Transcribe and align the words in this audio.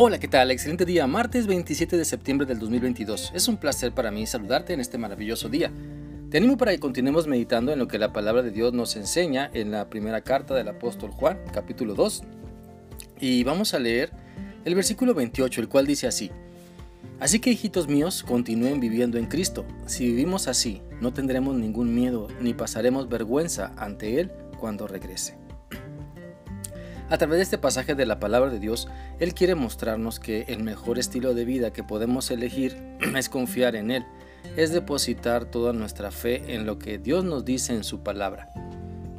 Hola, 0.00 0.20
¿qué 0.20 0.28
tal? 0.28 0.52
Excelente 0.52 0.84
día, 0.84 1.08
martes 1.08 1.48
27 1.48 1.96
de 1.96 2.04
septiembre 2.04 2.46
del 2.46 2.60
2022. 2.60 3.32
Es 3.34 3.48
un 3.48 3.56
placer 3.56 3.90
para 3.90 4.12
mí 4.12 4.28
saludarte 4.28 4.72
en 4.72 4.78
este 4.78 4.96
maravilloso 4.96 5.48
día. 5.48 5.72
Te 6.30 6.36
animo 6.38 6.56
para 6.56 6.70
que 6.70 6.78
continuemos 6.78 7.26
meditando 7.26 7.72
en 7.72 7.80
lo 7.80 7.88
que 7.88 7.98
la 7.98 8.12
palabra 8.12 8.42
de 8.42 8.52
Dios 8.52 8.72
nos 8.72 8.94
enseña 8.94 9.50
en 9.54 9.72
la 9.72 9.90
primera 9.90 10.20
carta 10.20 10.54
del 10.54 10.68
apóstol 10.68 11.10
Juan, 11.10 11.40
capítulo 11.52 11.96
2. 11.96 12.22
Y 13.18 13.42
vamos 13.42 13.74
a 13.74 13.80
leer 13.80 14.12
el 14.64 14.76
versículo 14.76 15.14
28, 15.14 15.62
el 15.62 15.68
cual 15.68 15.88
dice 15.88 16.06
así. 16.06 16.30
Así 17.18 17.40
que 17.40 17.50
hijitos 17.50 17.88
míos, 17.88 18.22
continúen 18.22 18.78
viviendo 18.78 19.18
en 19.18 19.26
Cristo. 19.26 19.64
Si 19.86 20.06
vivimos 20.06 20.46
así, 20.46 20.80
no 21.00 21.12
tendremos 21.12 21.56
ningún 21.56 21.92
miedo 21.92 22.28
ni 22.40 22.54
pasaremos 22.54 23.08
vergüenza 23.08 23.72
ante 23.76 24.20
Él 24.20 24.30
cuando 24.60 24.86
regrese. 24.86 25.47
A 27.10 27.16
través 27.16 27.38
de 27.38 27.42
este 27.42 27.56
pasaje 27.56 27.94
de 27.94 28.04
la 28.04 28.20
palabra 28.20 28.50
de 28.50 28.58
Dios, 28.58 28.86
Él 29.18 29.32
quiere 29.32 29.54
mostrarnos 29.54 30.20
que 30.20 30.44
el 30.48 30.62
mejor 30.62 30.98
estilo 30.98 31.32
de 31.32 31.46
vida 31.46 31.72
que 31.72 31.82
podemos 31.82 32.30
elegir 32.30 32.76
es 33.16 33.30
confiar 33.30 33.76
en 33.76 33.90
Él, 33.90 34.04
es 34.56 34.72
depositar 34.72 35.46
toda 35.46 35.72
nuestra 35.72 36.10
fe 36.10 36.54
en 36.54 36.66
lo 36.66 36.78
que 36.78 36.98
Dios 36.98 37.24
nos 37.24 37.46
dice 37.46 37.72
en 37.72 37.82
su 37.82 38.02
palabra. 38.02 38.50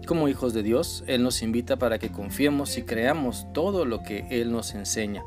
Como 0.06 0.28
hijos 0.28 0.54
de 0.54 0.62
Dios, 0.62 1.04
Él 1.08 1.24
nos 1.24 1.42
invita 1.42 1.78
para 1.78 1.98
que 1.98 2.12
confiemos 2.12 2.78
y 2.78 2.84
creamos 2.84 3.48
todo 3.54 3.86
lo 3.86 4.04
que 4.04 4.28
Él 4.30 4.52
nos 4.52 4.76
enseña. 4.76 5.24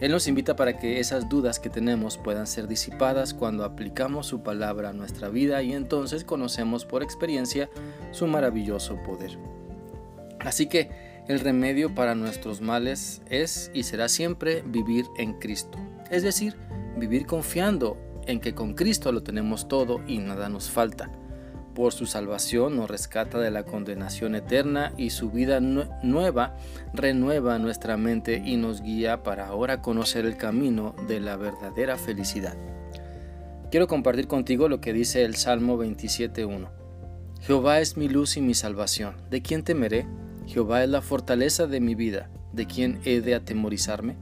Él 0.00 0.12
nos 0.12 0.26
invita 0.26 0.56
para 0.56 0.78
que 0.78 1.00
esas 1.00 1.28
dudas 1.28 1.60
que 1.60 1.68
tenemos 1.68 2.16
puedan 2.16 2.46
ser 2.46 2.66
disipadas 2.66 3.34
cuando 3.34 3.64
aplicamos 3.64 4.26
su 4.26 4.42
palabra 4.42 4.88
a 4.88 4.94
nuestra 4.94 5.28
vida 5.28 5.62
y 5.62 5.74
entonces 5.74 6.24
conocemos 6.24 6.86
por 6.86 7.02
experiencia 7.02 7.68
su 8.10 8.26
maravilloso 8.26 8.96
poder. 9.02 9.38
Así 10.38 10.66
que 10.66 11.09
el 11.30 11.38
remedio 11.38 11.94
para 11.94 12.16
nuestros 12.16 12.60
males 12.60 13.22
es 13.30 13.70
y 13.72 13.84
será 13.84 14.08
siempre 14.08 14.64
vivir 14.66 15.06
en 15.16 15.34
Cristo. 15.34 15.78
Es 16.10 16.24
decir, 16.24 16.56
vivir 16.96 17.24
confiando 17.24 17.96
en 18.26 18.40
que 18.40 18.52
con 18.52 18.74
Cristo 18.74 19.12
lo 19.12 19.22
tenemos 19.22 19.68
todo 19.68 20.00
y 20.08 20.18
nada 20.18 20.48
nos 20.48 20.72
falta. 20.72 21.08
Por 21.72 21.92
su 21.92 22.06
salvación 22.06 22.74
nos 22.74 22.90
rescata 22.90 23.38
de 23.38 23.52
la 23.52 23.62
condenación 23.62 24.34
eterna 24.34 24.92
y 24.96 25.10
su 25.10 25.30
vida 25.30 25.60
nueva 25.60 26.56
renueva 26.92 27.60
nuestra 27.60 27.96
mente 27.96 28.42
y 28.44 28.56
nos 28.56 28.82
guía 28.82 29.22
para 29.22 29.46
ahora 29.46 29.82
conocer 29.82 30.26
el 30.26 30.36
camino 30.36 30.96
de 31.06 31.20
la 31.20 31.36
verdadera 31.36 31.96
felicidad. 31.96 32.56
Quiero 33.70 33.86
compartir 33.86 34.26
contigo 34.26 34.68
lo 34.68 34.80
que 34.80 34.92
dice 34.92 35.24
el 35.24 35.36
Salmo 35.36 35.80
27.1. 35.80 36.70
Jehová 37.42 37.78
es 37.78 37.96
mi 37.96 38.08
luz 38.08 38.36
y 38.36 38.40
mi 38.40 38.54
salvación. 38.54 39.14
¿De 39.30 39.42
quién 39.42 39.62
temeré? 39.62 40.08
Jehová 40.50 40.82
es 40.82 40.90
la 40.90 41.00
fortaleza 41.00 41.68
de 41.68 41.78
mi 41.78 41.94
vida, 41.94 42.28
¿de 42.52 42.66
quién 42.66 43.00
he 43.04 43.20
de 43.20 43.36
atemorizarme? 43.36 44.16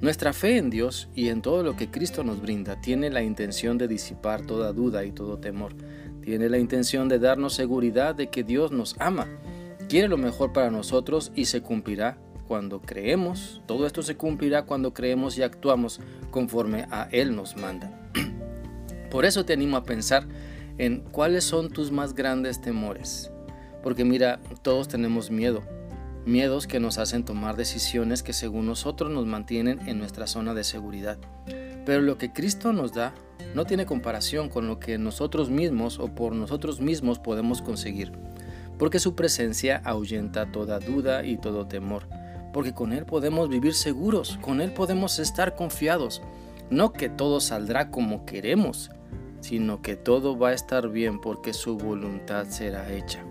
Nuestra 0.00 0.32
fe 0.32 0.58
en 0.58 0.70
Dios 0.70 1.08
y 1.12 1.28
en 1.28 1.42
todo 1.42 1.64
lo 1.64 1.74
que 1.74 1.90
Cristo 1.90 2.22
nos 2.22 2.40
brinda 2.40 2.80
tiene 2.80 3.10
la 3.10 3.24
intención 3.24 3.76
de 3.76 3.88
disipar 3.88 4.42
toda 4.46 4.72
duda 4.72 5.04
y 5.04 5.10
todo 5.10 5.38
temor. 5.38 5.74
Tiene 6.22 6.48
la 6.48 6.58
intención 6.58 7.08
de 7.08 7.18
darnos 7.18 7.54
seguridad 7.54 8.14
de 8.14 8.28
que 8.28 8.44
Dios 8.44 8.70
nos 8.70 8.94
ama, 9.00 9.26
quiere 9.88 10.06
lo 10.06 10.18
mejor 10.18 10.52
para 10.52 10.70
nosotros 10.70 11.32
y 11.34 11.46
se 11.46 11.62
cumplirá 11.62 12.16
cuando 12.46 12.80
creemos. 12.80 13.60
Todo 13.66 13.88
esto 13.88 14.04
se 14.04 14.16
cumplirá 14.16 14.66
cuando 14.66 14.94
creemos 14.94 15.36
y 15.36 15.42
actuamos 15.42 15.98
conforme 16.30 16.86
a 16.92 17.08
Él 17.10 17.34
nos 17.34 17.56
manda. 17.56 17.90
Por 19.10 19.24
eso 19.24 19.44
te 19.44 19.54
animo 19.54 19.76
a 19.76 19.82
pensar 19.82 20.28
en 20.78 21.00
cuáles 21.10 21.42
son 21.42 21.70
tus 21.70 21.90
más 21.90 22.14
grandes 22.14 22.60
temores. 22.60 23.32
Porque 23.82 24.04
mira, 24.04 24.40
todos 24.62 24.88
tenemos 24.88 25.30
miedo. 25.30 25.62
Miedos 26.26 26.66
que 26.66 26.80
nos 26.80 26.98
hacen 26.98 27.24
tomar 27.24 27.56
decisiones 27.56 28.22
que 28.22 28.32
según 28.32 28.66
nosotros 28.66 29.10
nos 29.10 29.26
mantienen 29.26 29.80
en 29.88 29.98
nuestra 29.98 30.26
zona 30.26 30.52
de 30.52 30.64
seguridad. 30.64 31.18
Pero 31.86 32.02
lo 32.02 32.18
que 32.18 32.32
Cristo 32.32 32.72
nos 32.72 32.92
da 32.92 33.14
no 33.54 33.64
tiene 33.64 33.86
comparación 33.86 34.48
con 34.48 34.66
lo 34.68 34.78
que 34.78 34.98
nosotros 34.98 35.50
mismos 35.50 35.98
o 35.98 36.14
por 36.14 36.34
nosotros 36.34 36.80
mismos 36.80 37.18
podemos 37.18 37.62
conseguir. 37.62 38.12
Porque 38.78 38.98
su 38.98 39.14
presencia 39.14 39.80
ahuyenta 39.84 40.52
toda 40.52 40.78
duda 40.78 41.24
y 41.24 41.36
todo 41.36 41.66
temor. 41.66 42.06
Porque 42.52 42.74
con 42.74 42.92
Él 42.92 43.06
podemos 43.06 43.48
vivir 43.48 43.74
seguros, 43.74 44.38
con 44.40 44.60
Él 44.60 44.72
podemos 44.72 45.18
estar 45.18 45.54
confiados. 45.54 46.22
No 46.68 46.92
que 46.92 47.08
todo 47.08 47.40
saldrá 47.40 47.90
como 47.90 48.26
queremos, 48.26 48.90
sino 49.40 49.82
que 49.82 49.96
todo 49.96 50.38
va 50.38 50.50
a 50.50 50.54
estar 50.54 50.88
bien 50.88 51.20
porque 51.20 51.52
su 51.52 51.76
voluntad 51.76 52.46
será 52.48 52.92
hecha. 52.92 53.24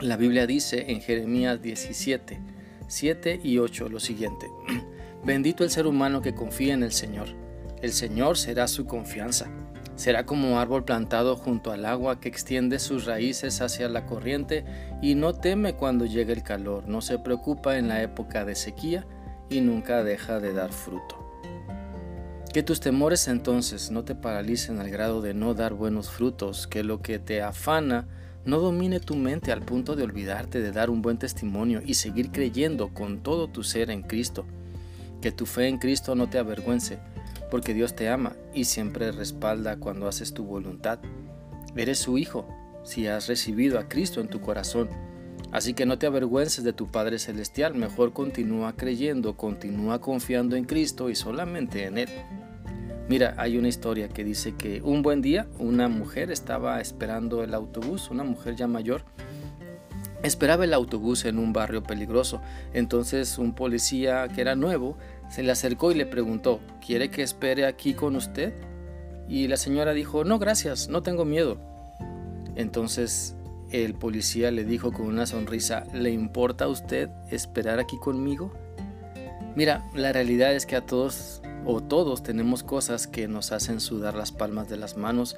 La 0.00 0.18
Biblia 0.18 0.46
dice 0.46 0.90
en 0.92 1.00
Jeremías 1.00 1.62
17, 1.62 2.38
7 2.86 3.40
y 3.42 3.56
8 3.56 3.88
lo 3.88 3.98
siguiente. 3.98 4.46
Bendito 5.24 5.64
el 5.64 5.70
ser 5.70 5.86
humano 5.86 6.20
que 6.20 6.34
confía 6.34 6.74
en 6.74 6.82
el 6.82 6.92
Señor. 6.92 7.28
El 7.80 7.92
Señor 7.92 8.36
será 8.36 8.68
su 8.68 8.84
confianza. 8.84 9.46
Será 9.94 10.26
como 10.26 10.60
árbol 10.60 10.84
plantado 10.84 11.34
junto 11.36 11.72
al 11.72 11.86
agua 11.86 12.20
que 12.20 12.28
extiende 12.28 12.78
sus 12.78 13.06
raíces 13.06 13.62
hacia 13.62 13.88
la 13.88 14.04
corriente 14.04 14.66
y 15.00 15.14
no 15.14 15.32
teme 15.32 15.76
cuando 15.76 16.04
llegue 16.04 16.34
el 16.34 16.42
calor, 16.42 16.86
no 16.86 17.00
se 17.00 17.18
preocupa 17.18 17.78
en 17.78 17.88
la 17.88 18.02
época 18.02 18.44
de 18.44 18.54
sequía 18.54 19.06
y 19.48 19.62
nunca 19.62 20.04
deja 20.04 20.40
de 20.40 20.52
dar 20.52 20.72
fruto. 20.72 21.40
Que 22.52 22.62
tus 22.62 22.80
temores 22.80 23.28
entonces 23.28 23.90
no 23.90 24.04
te 24.04 24.14
paralicen 24.14 24.78
al 24.78 24.90
grado 24.90 25.22
de 25.22 25.32
no 25.32 25.54
dar 25.54 25.72
buenos 25.72 26.10
frutos, 26.10 26.66
que 26.66 26.84
lo 26.84 27.00
que 27.00 27.18
te 27.18 27.40
afana 27.40 28.06
no 28.46 28.60
domine 28.60 29.00
tu 29.00 29.16
mente 29.16 29.50
al 29.50 29.62
punto 29.62 29.96
de 29.96 30.04
olvidarte 30.04 30.60
de 30.60 30.70
dar 30.70 30.88
un 30.88 31.02
buen 31.02 31.18
testimonio 31.18 31.82
y 31.84 31.94
seguir 31.94 32.30
creyendo 32.30 32.94
con 32.94 33.18
todo 33.18 33.48
tu 33.48 33.64
ser 33.64 33.90
en 33.90 34.02
Cristo. 34.02 34.46
Que 35.20 35.32
tu 35.32 35.46
fe 35.46 35.66
en 35.66 35.78
Cristo 35.78 36.14
no 36.14 36.30
te 36.30 36.38
avergüence, 36.38 37.00
porque 37.50 37.74
Dios 37.74 37.96
te 37.96 38.08
ama 38.08 38.36
y 38.54 38.64
siempre 38.64 39.10
respalda 39.10 39.78
cuando 39.78 40.06
haces 40.06 40.32
tu 40.32 40.44
voluntad. 40.44 41.00
Eres 41.74 41.98
su 41.98 42.18
hijo 42.18 42.48
si 42.84 43.08
has 43.08 43.26
recibido 43.26 43.80
a 43.80 43.88
Cristo 43.88 44.20
en 44.20 44.28
tu 44.28 44.40
corazón. 44.40 44.88
Así 45.50 45.74
que 45.74 45.84
no 45.84 45.98
te 45.98 46.06
avergüences 46.06 46.62
de 46.62 46.72
tu 46.72 46.90
Padre 46.90 47.18
Celestial, 47.18 47.74
mejor 47.74 48.12
continúa 48.12 48.76
creyendo, 48.76 49.36
continúa 49.36 50.00
confiando 50.00 50.54
en 50.54 50.64
Cristo 50.64 51.10
y 51.10 51.16
solamente 51.16 51.84
en 51.84 51.98
Él. 51.98 52.08
Mira, 53.08 53.34
hay 53.38 53.56
una 53.56 53.68
historia 53.68 54.08
que 54.08 54.24
dice 54.24 54.56
que 54.56 54.82
un 54.82 55.02
buen 55.02 55.22
día 55.22 55.46
una 55.58 55.88
mujer 55.88 56.32
estaba 56.32 56.80
esperando 56.80 57.44
el 57.44 57.54
autobús, 57.54 58.10
una 58.10 58.24
mujer 58.24 58.56
ya 58.56 58.66
mayor, 58.66 59.04
esperaba 60.24 60.64
el 60.64 60.74
autobús 60.74 61.24
en 61.24 61.38
un 61.38 61.52
barrio 61.52 61.84
peligroso. 61.84 62.40
Entonces 62.72 63.38
un 63.38 63.54
policía 63.54 64.26
que 64.26 64.40
era 64.40 64.56
nuevo 64.56 64.96
se 65.30 65.44
le 65.44 65.52
acercó 65.52 65.92
y 65.92 65.94
le 65.94 66.04
preguntó, 66.06 66.60
¿quiere 66.84 67.08
que 67.08 67.22
espere 67.22 67.64
aquí 67.66 67.94
con 67.94 68.16
usted? 68.16 68.54
Y 69.28 69.46
la 69.46 69.56
señora 69.56 69.92
dijo, 69.92 70.24
no, 70.24 70.40
gracias, 70.40 70.88
no 70.88 71.02
tengo 71.02 71.24
miedo. 71.24 71.58
Entonces 72.56 73.36
el 73.70 73.94
policía 73.94 74.50
le 74.50 74.64
dijo 74.64 74.92
con 74.92 75.06
una 75.06 75.26
sonrisa, 75.26 75.84
¿le 75.92 76.10
importa 76.10 76.64
a 76.64 76.68
usted 76.68 77.08
esperar 77.30 77.78
aquí 77.78 77.98
conmigo? 77.98 78.52
Mira, 79.54 79.84
la 79.94 80.12
realidad 80.12 80.54
es 80.54 80.66
que 80.66 80.76
a 80.76 80.84
todos 80.84 81.40
o 81.66 81.82
todos 81.82 82.22
tenemos 82.22 82.62
cosas 82.62 83.08
que 83.08 83.26
nos 83.26 83.50
hacen 83.50 83.80
sudar 83.80 84.14
las 84.14 84.30
palmas 84.30 84.68
de 84.68 84.76
las 84.76 84.96
manos 84.96 85.36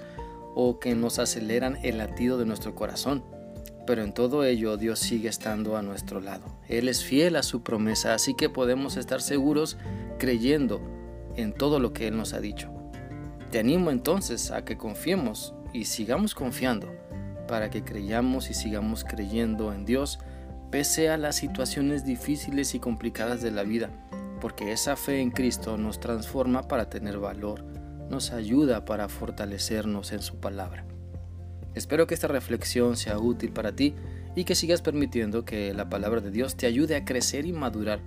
o 0.54 0.78
que 0.78 0.94
nos 0.94 1.18
aceleran 1.18 1.78
el 1.82 1.98
latido 1.98 2.38
de 2.38 2.44
nuestro 2.44 2.74
corazón. 2.74 3.24
Pero 3.86 4.04
en 4.04 4.12
todo 4.12 4.44
ello 4.44 4.76
Dios 4.76 4.98
sigue 4.98 5.30
estando 5.30 5.78
a 5.78 5.82
nuestro 5.82 6.20
lado. 6.20 6.44
Él 6.68 6.88
es 6.88 7.02
fiel 7.02 7.36
a 7.36 7.42
su 7.42 7.62
promesa, 7.62 8.12
así 8.12 8.34
que 8.34 8.50
podemos 8.50 8.98
estar 8.98 9.22
seguros 9.22 9.78
creyendo 10.18 10.82
en 11.36 11.54
todo 11.54 11.80
lo 11.80 11.94
que 11.94 12.08
Él 12.08 12.16
nos 12.18 12.34
ha 12.34 12.40
dicho. 12.40 12.68
Te 13.50 13.60
animo 13.60 13.90
entonces 13.90 14.50
a 14.50 14.66
que 14.66 14.76
confiemos 14.76 15.54
y 15.72 15.86
sigamos 15.86 16.34
confiando 16.34 16.92
para 17.46 17.70
que 17.70 17.82
creyamos 17.82 18.50
y 18.50 18.54
sigamos 18.54 19.04
creyendo 19.04 19.72
en 19.72 19.86
Dios 19.86 20.18
pese 20.70 21.08
a 21.08 21.16
las 21.16 21.36
situaciones 21.36 22.04
difíciles 22.04 22.74
y 22.74 22.78
complicadas 22.78 23.40
de 23.40 23.50
la 23.50 23.62
vida 23.62 23.88
porque 24.40 24.72
esa 24.72 24.96
fe 24.96 25.20
en 25.20 25.30
Cristo 25.30 25.76
nos 25.76 26.00
transforma 26.00 26.68
para 26.68 26.88
tener 26.88 27.18
valor, 27.18 27.64
nos 28.10 28.32
ayuda 28.32 28.84
para 28.84 29.08
fortalecernos 29.08 30.12
en 30.12 30.22
su 30.22 30.36
palabra. 30.36 30.84
Espero 31.74 32.06
que 32.06 32.14
esta 32.14 32.28
reflexión 32.28 32.96
sea 32.96 33.18
útil 33.18 33.52
para 33.52 33.72
ti 33.72 33.94
y 34.34 34.44
que 34.44 34.54
sigas 34.54 34.82
permitiendo 34.82 35.44
que 35.44 35.72
la 35.74 35.88
palabra 35.88 36.20
de 36.20 36.30
Dios 36.30 36.56
te 36.56 36.66
ayude 36.66 36.96
a 36.96 37.04
crecer 37.04 37.46
y 37.46 37.52
madurar 37.52 38.00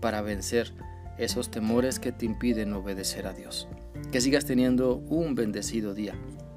para 0.00 0.22
vencer 0.22 0.72
esos 1.18 1.50
temores 1.50 1.98
que 1.98 2.12
te 2.12 2.26
impiden 2.26 2.72
obedecer 2.72 3.26
a 3.26 3.32
Dios. 3.32 3.68
Que 4.10 4.20
sigas 4.20 4.44
teniendo 4.44 4.96
un 4.96 5.34
bendecido 5.34 5.94
día. 5.94 6.14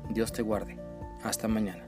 Dios 0.10 0.32
te 0.32 0.42
guarde. 0.42 0.78
Hasta 1.24 1.48
mañana. 1.48 1.85